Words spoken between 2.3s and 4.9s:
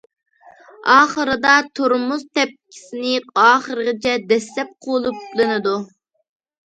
تەپكىسىنى ئاخىرىغىچە دەسسەپ